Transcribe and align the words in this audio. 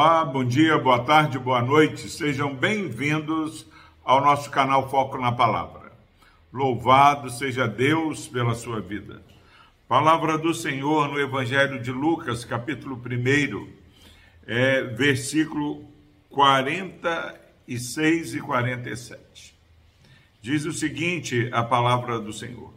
Olá, 0.00 0.24
bom 0.24 0.44
dia, 0.44 0.78
boa 0.78 1.02
tarde, 1.02 1.40
boa 1.40 1.60
noite. 1.60 2.08
Sejam 2.08 2.54
bem-vindos 2.54 3.66
ao 4.04 4.20
nosso 4.20 4.48
canal 4.48 4.88
Foco 4.88 5.18
na 5.18 5.32
Palavra. 5.32 5.90
Louvado 6.52 7.28
seja 7.28 7.66
Deus 7.66 8.28
pela 8.28 8.54
sua 8.54 8.80
vida. 8.80 9.20
Palavra 9.88 10.38
do 10.38 10.54
Senhor 10.54 11.08
no 11.08 11.18
Evangelho 11.18 11.82
de 11.82 11.90
Lucas, 11.90 12.44
capítulo 12.44 12.94
1, 12.94 13.72
é, 14.46 14.82
versículo 14.82 15.84
46 16.30 18.34
e 18.34 18.40
47. 18.40 19.52
Diz 20.40 20.64
o 20.64 20.72
seguinte: 20.72 21.50
a 21.52 21.64
palavra 21.64 22.20
do 22.20 22.32
Senhor. 22.32 22.72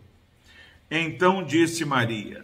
Então 0.89 1.43
disse 1.43 1.85
Maria: 1.85 2.43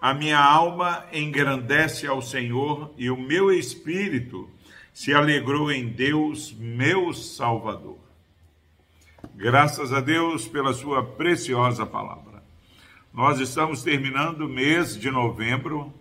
a 0.00 0.14
minha 0.14 0.38
alma 0.38 1.04
engrandece 1.12 2.06
ao 2.06 2.22
Senhor 2.22 2.92
e 2.96 3.10
o 3.10 3.16
meu 3.16 3.52
espírito 3.52 4.48
se 4.94 5.12
alegrou 5.12 5.70
em 5.72 5.88
Deus, 5.88 6.52
meu 6.52 7.12
Salvador. 7.12 7.98
Graças 9.34 9.92
a 9.92 10.00
Deus 10.00 10.46
pela 10.46 10.72
sua 10.72 11.04
preciosa 11.04 11.84
palavra. 11.84 12.42
Nós 13.12 13.40
estamos 13.40 13.82
terminando 13.82 14.42
o 14.42 14.48
mês 14.48 14.96
de 14.96 15.10
novembro 15.10 15.92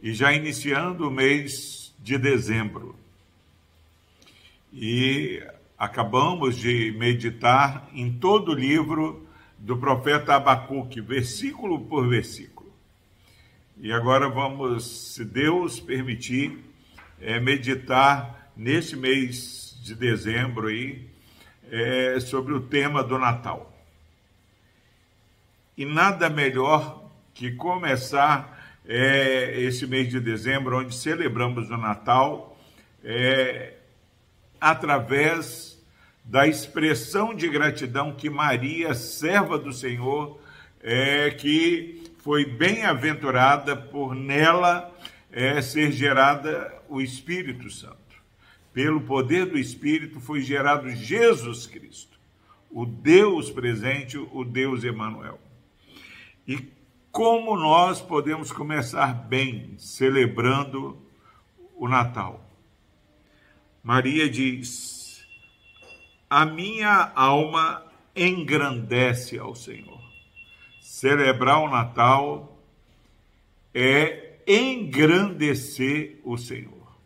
e 0.00 0.14
já 0.14 0.32
iniciando 0.32 1.08
o 1.08 1.10
mês 1.10 1.94
de 1.98 2.16
dezembro. 2.16 2.96
E 4.72 5.42
acabamos 5.78 6.56
de 6.56 6.94
meditar 6.98 7.88
em 7.92 8.12
todo 8.12 8.52
o 8.52 8.54
livro 8.54 9.26
do 9.58 9.76
profeta 9.76 10.34
Abacuque, 10.34 11.00
versículo 11.00 11.80
por 11.80 12.08
versículo. 12.08 12.65
E 13.78 13.92
agora 13.92 14.26
vamos, 14.26 15.12
se 15.12 15.22
Deus 15.22 15.78
permitir, 15.78 16.58
é, 17.20 17.38
meditar 17.38 18.50
nesse 18.56 18.96
mês 18.96 19.78
de 19.84 19.94
dezembro 19.94 20.68
aí 20.68 21.06
é, 21.70 22.18
sobre 22.18 22.54
o 22.54 22.60
tema 22.62 23.04
do 23.04 23.18
Natal. 23.18 23.70
E 25.76 25.84
nada 25.84 26.30
melhor 26.30 27.10
que 27.34 27.52
começar 27.52 28.80
é, 28.86 29.60
esse 29.60 29.86
mês 29.86 30.08
de 30.08 30.20
dezembro, 30.20 30.78
onde 30.78 30.94
celebramos 30.94 31.68
o 31.68 31.76
Natal, 31.76 32.58
é, 33.04 33.74
através 34.58 35.78
da 36.24 36.46
expressão 36.46 37.34
de 37.34 37.46
gratidão 37.46 38.14
que 38.14 38.30
Maria, 38.30 38.94
serva 38.94 39.58
do 39.58 39.70
Senhor, 39.70 40.40
é, 40.82 41.30
que 41.30 42.05
foi 42.26 42.44
bem-aventurada 42.44 43.76
por 43.76 44.12
nela 44.12 44.92
é, 45.30 45.62
ser 45.62 45.92
gerada 45.92 46.76
o 46.88 47.00
Espírito 47.00 47.70
Santo. 47.70 47.96
Pelo 48.72 49.00
poder 49.02 49.46
do 49.46 49.56
Espírito 49.56 50.18
foi 50.18 50.40
gerado 50.40 50.90
Jesus 50.90 51.68
Cristo, 51.68 52.18
o 52.68 52.84
Deus 52.84 53.48
presente, 53.48 54.18
o 54.18 54.44
Deus 54.44 54.82
Emanuel. 54.82 55.38
E 56.48 56.68
como 57.12 57.56
nós 57.56 58.00
podemos 58.00 58.50
começar 58.50 59.14
bem 59.14 59.76
celebrando 59.78 61.00
o 61.76 61.86
Natal? 61.86 62.44
Maria 63.84 64.28
diz: 64.28 65.24
A 66.28 66.44
minha 66.44 67.12
alma 67.14 67.86
engrandece 68.16 69.38
ao 69.38 69.54
Senhor 69.54 70.05
celebrar 70.96 71.58
o 71.58 71.68
Natal 71.68 72.58
é 73.74 74.38
engrandecer 74.46 76.18
o 76.24 76.38
Senhor. 76.38 76.96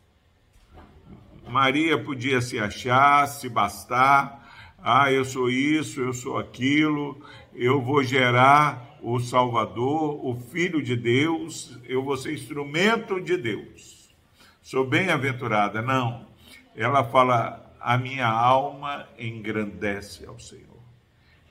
Maria 1.48 1.98
podia 1.98 2.40
se 2.40 2.56
achar, 2.56 3.26
se 3.26 3.48
bastar, 3.48 4.48
ah, 4.80 5.10
eu 5.10 5.24
sou 5.24 5.50
isso, 5.50 6.00
eu 6.00 6.12
sou 6.12 6.38
aquilo, 6.38 7.20
eu 7.52 7.82
vou 7.82 8.04
gerar 8.04 8.96
o 9.02 9.18
Salvador, 9.18 10.24
o 10.24 10.38
Filho 10.38 10.80
de 10.80 10.94
Deus, 10.94 11.76
eu 11.82 12.04
vou 12.04 12.16
ser 12.16 12.32
instrumento 12.32 13.20
de 13.20 13.36
Deus. 13.36 14.14
Sou 14.62 14.86
bem-aventurada. 14.86 15.82
Não. 15.82 16.28
Ela 16.76 17.02
fala: 17.02 17.74
a 17.80 17.98
minha 17.98 18.28
alma 18.28 19.08
engrandece 19.18 20.24
ao 20.26 20.38
Senhor 20.38 20.79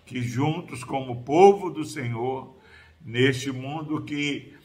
que 0.09 0.23
juntos, 0.23 0.83
como 0.83 1.21
povo 1.23 1.69
do 1.69 1.85
Senhor, 1.85 2.57
neste 2.99 3.51
mundo 3.51 4.01
que 4.01 4.55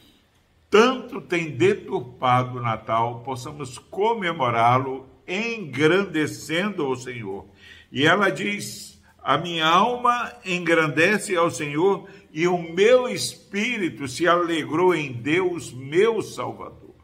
tanto 0.70 1.20
tem 1.20 1.50
deturpado 1.50 2.56
o 2.56 2.62
Natal, 2.62 3.20
possamos 3.20 3.78
comemorá-lo 3.78 5.06
engrandecendo 5.28 6.88
o 6.88 6.96
Senhor. 6.96 7.44
E 7.92 8.06
ela 8.06 8.30
diz: 8.30 8.98
A 9.22 9.36
minha 9.36 9.66
alma 9.66 10.32
engrandece 10.46 11.36
ao 11.36 11.50
Senhor 11.50 12.08
e 12.32 12.48
o 12.48 12.56
meu 12.56 13.06
espírito 13.06 14.08
se 14.08 14.26
alegrou 14.26 14.94
em 14.94 15.12
Deus, 15.12 15.74
meu 15.74 16.22
Salvador. 16.22 16.94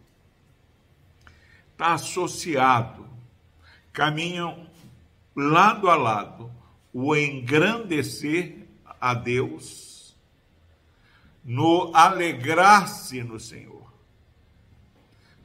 Está 1.72 1.92
associado, 1.92 3.06
caminham 3.92 4.66
lado 5.36 5.90
a 5.90 5.94
lado 5.94 6.59
o 6.92 7.14
engrandecer 7.14 8.66
a 9.00 9.14
Deus, 9.14 10.16
no 11.44 11.90
alegrar-se 11.94 13.22
no 13.22 13.38
Senhor. 13.40 13.90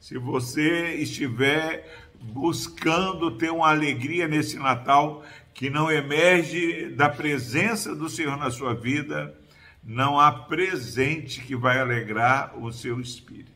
Se 0.00 0.18
você 0.18 0.94
estiver 0.94 2.06
buscando 2.20 3.30
ter 3.32 3.50
uma 3.50 3.68
alegria 3.68 4.28
nesse 4.28 4.58
Natal 4.58 5.24
que 5.54 5.70
não 5.70 5.90
emerge 5.90 6.90
da 6.90 7.08
presença 7.08 7.94
do 7.94 8.08
Senhor 8.08 8.36
na 8.36 8.50
sua 8.50 8.74
vida, 8.74 9.34
não 9.82 10.20
há 10.20 10.30
presente 10.30 11.40
que 11.40 11.56
vai 11.56 11.78
alegrar 11.78 12.58
o 12.58 12.72
seu 12.72 13.00
espírito. 13.00 13.52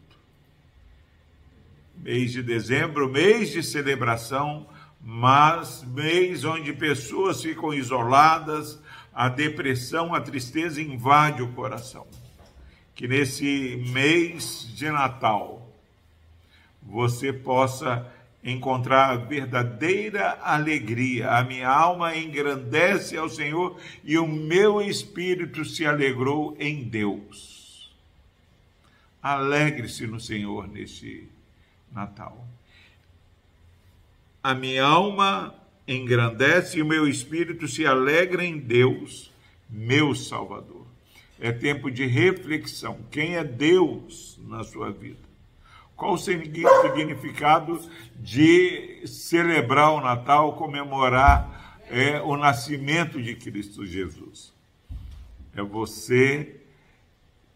Mês 1.96 2.32
de 2.32 2.42
dezembro, 2.42 3.08
mês 3.08 3.50
de 3.50 3.62
celebração, 3.62 4.66
mas 5.00 5.82
mês 5.82 6.44
onde 6.44 6.72
pessoas 6.72 7.42
ficam 7.42 7.72
isoladas, 7.72 8.78
a 9.14 9.28
depressão, 9.28 10.14
a 10.14 10.20
tristeza 10.20 10.80
invade 10.80 11.42
o 11.42 11.52
coração. 11.52 12.06
Que 12.94 13.08
nesse 13.08 13.82
mês 13.88 14.68
de 14.74 14.90
Natal 14.90 15.66
você 16.82 17.32
possa 17.32 18.06
encontrar 18.42 19.10
a 19.10 19.16
verdadeira 19.16 20.38
alegria. 20.42 21.30
A 21.30 21.44
minha 21.44 21.68
alma 21.68 22.16
engrandece 22.16 23.16
ao 23.16 23.28
Senhor 23.28 23.78
e 24.04 24.18
o 24.18 24.26
meu 24.26 24.80
espírito 24.80 25.64
se 25.64 25.86
alegrou 25.86 26.56
em 26.58 26.84
Deus. 26.84 27.90
Alegre-se 29.22 30.06
no 30.06 30.18
Senhor 30.18 30.66
neste 30.66 31.28
Natal. 31.92 32.46
A 34.42 34.54
minha 34.54 34.84
alma 34.84 35.54
engrandece 35.86 36.78
e 36.78 36.82
o 36.82 36.86
meu 36.86 37.06
espírito 37.06 37.68
se 37.68 37.84
alegra 37.84 38.42
em 38.42 38.58
Deus, 38.58 39.30
meu 39.68 40.14
Salvador. 40.14 40.86
É 41.38 41.52
tempo 41.52 41.90
de 41.90 42.06
reflexão. 42.06 43.00
Quem 43.10 43.36
é 43.36 43.44
Deus 43.44 44.40
na 44.46 44.64
sua 44.64 44.90
vida? 44.90 45.28
Qual 45.94 46.14
o 46.14 46.18
significado 46.18 47.78
de 48.16 49.06
celebrar 49.06 49.92
o 49.92 50.00
Natal, 50.00 50.54
comemorar 50.54 51.78
é, 51.90 52.18
o 52.22 52.34
nascimento 52.34 53.20
de 53.20 53.34
Cristo 53.34 53.84
Jesus? 53.84 54.54
É 55.54 55.60
você 55.60 56.62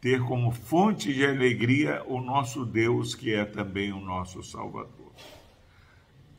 ter 0.02 0.20
como 0.20 0.52
fonte 0.52 1.14
de 1.14 1.24
alegria 1.24 2.02
o 2.06 2.20
nosso 2.20 2.66
Deus, 2.66 3.14
que 3.14 3.32
é 3.32 3.46
também 3.46 3.90
o 3.90 4.00
nosso 4.00 4.42
Salvador. 4.42 5.03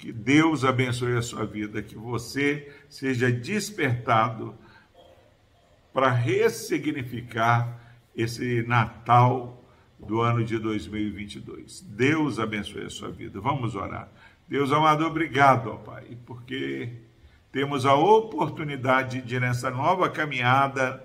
Que 0.05 0.11
Deus 0.11 0.63
abençoe 0.63 1.17
a 1.17 1.21
sua 1.23 1.47
vida, 1.47 1.81
que 1.81 1.95
você 1.95 2.71
seja 2.87 3.31
despertado 3.31 4.53
para 5.91 6.11
ressignificar 6.11 7.79
esse 8.15 8.61
Natal 8.67 9.65
do 9.97 10.21
ano 10.21 10.45
de 10.45 10.59
2022. 10.59 11.81
Deus 11.81 12.37
abençoe 12.37 12.83
a 12.83 12.89
sua 12.91 13.09
vida. 13.09 13.41
Vamos 13.41 13.73
orar. 13.73 14.07
Deus 14.47 14.71
amado, 14.71 15.07
obrigado, 15.07 15.71
ó 15.71 15.77
Pai, 15.77 16.15
porque 16.23 16.91
temos 17.51 17.83
a 17.83 17.95
oportunidade 17.95 19.23
de, 19.23 19.39
nessa 19.39 19.71
nova 19.71 20.07
caminhada, 20.07 21.03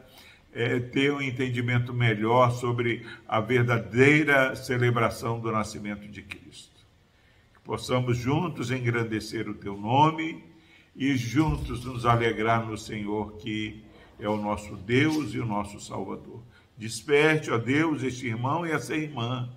é, 0.52 0.78
ter 0.78 1.10
um 1.10 1.22
entendimento 1.22 1.94
melhor 1.94 2.50
sobre 2.50 3.06
a 3.26 3.40
verdadeira 3.40 4.54
celebração 4.54 5.40
do 5.40 5.50
nascimento 5.50 6.06
de 6.06 6.20
Cristo 6.20 6.79
possamos 7.70 8.16
juntos 8.16 8.72
engrandecer 8.72 9.48
o 9.48 9.54
teu 9.54 9.76
nome 9.76 10.42
e 10.96 11.16
juntos 11.16 11.84
nos 11.84 12.04
alegrar 12.04 12.66
no 12.66 12.76
Senhor, 12.76 13.36
que 13.36 13.84
é 14.18 14.28
o 14.28 14.36
nosso 14.36 14.74
Deus 14.74 15.34
e 15.34 15.38
o 15.38 15.46
nosso 15.46 15.78
Salvador. 15.78 16.42
Desperte, 16.76 17.48
ó 17.48 17.58
Deus, 17.58 18.02
este 18.02 18.26
irmão 18.26 18.66
e 18.66 18.72
essa 18.72 18.96
irmã, 18.96 19.48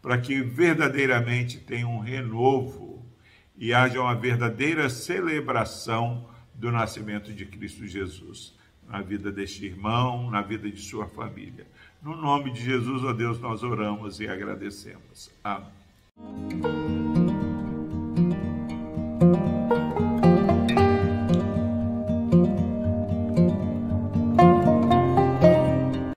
para 0.00 0.16
que 0.16 0.40
verdadeiramente 0.42 1.58
tenham 1.58 1.92
um 1.96 1.98
renovo 1.98 3.04
e 3.56 3.74
haja 3.74 4.00
uma 4.00 4.14
verdadeira 4.14 4.88
celebração 4.88 6.24
do 6.54 6.70
nascimento 6.70 7.32
de 7.32 7.46
Cristo 7.46 7.84
Jesus 7.84 8.56
na 8.88 9.02
vida 9.02 9.32
deste 9.32 9.66
irmão, 9.66 10.30
na 10.30 10.40
vida 10.40 10.70
de 10.70 10.80
sua 10.80 11.08
família. 11.08 11.66
No 12.00 12.14
nome 12.14 12.52
de 12.52 12.62
Jesus, 12.62 13.02
ó 13.02 13.12
Deus, 13.12 13.40
nós 13.40 13.64
oramos 13.64 14.20
e 14.20 14.28
agradecemos. 14.28 15.32
Amém. 15.42 15.75